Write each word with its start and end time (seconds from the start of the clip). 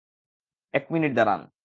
এক 0.73 0.85
মিনিট 0.91 1.11
দাঁড়ান! 1.15 1.41